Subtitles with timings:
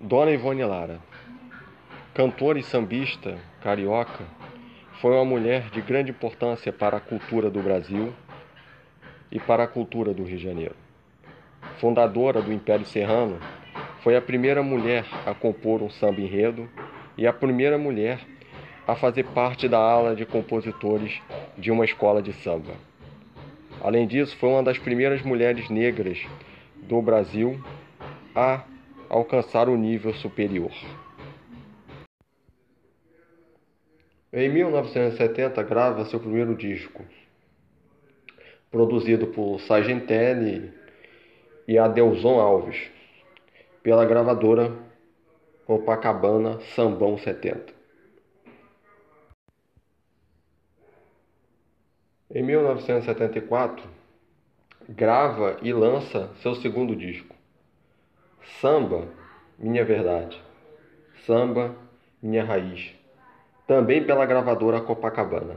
[0.00, 0.98] Dona Ivone Lara,
[2.14, 4.24] cantora e sambista carioca,
[5.00, 8.12] foi uma mulher de grande importância para a cultura do Brasil
[9.30, 10.74] e para a cultura do Rio de Janeiro.
[11.78, 13.38] Fundadora do Império Serrano,
[14.02, 16.68] foi a primeira mulher a compor um samba enredo
[17.16, 18.18] e a primeira mulher
[18.86, 21.20] a fazer parte da ala de compositores
[21.56, 22.72] de uma escola de samba.
[23.80, 26.26] Além disso, foi uma das primeiras mulheres negras
[26.90, 27.62] do Brasil
[28.34, 28.64] a
[29.08, 30.72] alcançar o nível superior.
[34.32, 37.04] Em 1970, grava seu primeiro disco,
[38.72, 40.72] produzido por Sargentelli
[41.68, 42.90] e Adelson Alves,
[43.84, 44.76] pela gravadora
[45.66, 47.72] Copacabana Sambão 70.
[52.32, 53.99] Em 1974,
[54.90, 57.36] grava e lança seu segundo disco,
[58.60, 59.06] Samba,
[59.56, 60.42] Minha Verdade.
[61.24, 61.76] Samba,
[62.20, 62.92] Minha Raiz.
[63.68, 65.56] Também pela gravadora Copacabana.